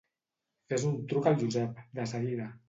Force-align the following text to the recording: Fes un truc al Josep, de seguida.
Fes 0.73 0.85
un 0.91 0.95
truc 1.11 1.29
al 1.33 1.37
Josep, 1.43 1.85
de 2.01 2.09
seguida. 2.15 2.51